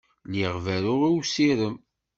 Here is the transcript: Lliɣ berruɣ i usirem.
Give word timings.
Lliɣ 0.27 0.55
berruɣ 0.65 1.01
i 1.09 1.11
usirem. 1.17 1.75